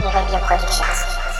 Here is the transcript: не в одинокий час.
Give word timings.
не 0.00 0.06
в 0.06 0.16
одинокий 0.16 0.66
час. 0.66 1.37